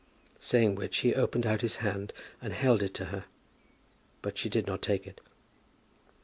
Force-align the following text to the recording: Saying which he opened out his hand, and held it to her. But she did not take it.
Saying 0.39 0.73
which 0.73 0.97
he 1.01 1.13
opened 1.13 1.45
out 1.45 1.61
his 1.61 1.75
hand, 1.75 2.11
and 2.41 2.53
held 2.53 2.81
it 2.81 2.95
to 2.95 3.05
her. 3.13 3.25
But 4.23 4.35
she 4.35 4.49
did 4.49 4.65
not 4.65 4.81
take 4.81 5.05
it. 5.05 5.21